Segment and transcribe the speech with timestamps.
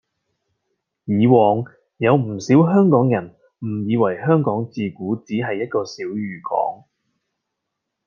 [1.05, 1.63] 以往
[1.97, 6.85] 有唔少香港人誤以為香港自古只係一個小漁港